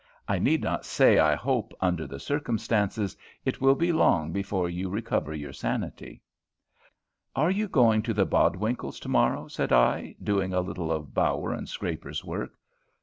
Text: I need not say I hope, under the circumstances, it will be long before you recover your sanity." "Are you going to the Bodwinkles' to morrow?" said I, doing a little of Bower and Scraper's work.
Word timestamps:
I 0.27 0.39
need 0.39 0.63
not 0.63 0.83
say 0.83 1.19
I 1.19 1.35
hope, 1.35 1.75
under 1.79 2.07
the 2.07 2.19
circumstances, 2.19 3.15
it 3.45 3.61
will 3.61 3.75
be 3.75 3.93
long 3.93 4.31
before 4.33 4.67
you 4.67 4.89
recover 4.89 5.31
your 5.35 5.53
sanity." 5.53 6.23
"Are 7.35 7.51
you 7.51 7.67
going 7.67 8.01
to 8.01 8.13
the 8.15 8.25
Bodwinkles' 8.25 8.99
to 9.01 9.09
morrow?" 9.09 9.47
said 9.47 9.71
I, 9.71 10.15
doing 10.23 10.55
a 10.55 10.61
little 10.61 10.91
of 10.91 11.13
Bower 11.13 11.53
and 11.53 11.69
Scraper's 11.69 12.25
work. 12.25 12.53